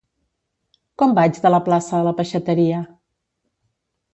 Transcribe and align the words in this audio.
Com 1.01 1.13
vaig 1.19 1.37
de 1.43 1.51
la 1.53 1.59
Plaça 1.67 1.93
a 1.99 2.01
la 2.09 2.15
peixateria? 2.21 2.81